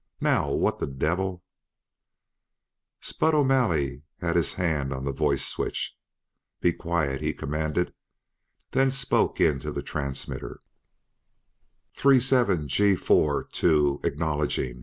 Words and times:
Now 0.19 0.49
what 0.51 0.79
the 0.79 0.87
devil" 0.87 1.43
Spud 3.01 3.35
O'Malley 3.35 4.01
had 4.19 4.35
his 4.35 4.53
hand 4.53 4.91
on 4.91 5.05
the 5.05 5.11
voice 5.11 5.45
switch. 5.45 5.95
"Be 6.59 6.73
quiet!" 6.73 7.21
he 7.21 7.33
commanded; 7.33 7.93
then 8.71 8.89
spoke 8.89 9.39
into 9.39 9.71
the 9.71 9.83
transmitter 9.83 10.61
"Three 11.93 12.19
seven 12.19 12.67
G 12.67 12.95
four 12.95 13.43
two 13.43 13.99
acknowledging!" 14.03 14.79